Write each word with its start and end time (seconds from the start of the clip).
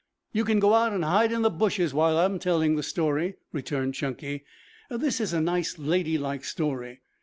"You 0.33 0.45
can 0.45 0.59
go 0.59 0.73
out 0.73 0.93
and 0.93 1.05
hide 1.05 1.31
in 1.31 1.43
the 1.43 1.51
bushes 1.51 1.93
while 1.93 2.17
I'm 2.17 2.39
telling 2.39 2.75
the 2.75 2.81
story," 2.81 3.35
returned 3.51 3.93
Chunky. 3.93 4.43
"This 4.89 5.21
is 5.21 5.31
a 5.31 5.39
nice 5.39 5.77
ladylike 5.77 6.43
story. 6.43 7.01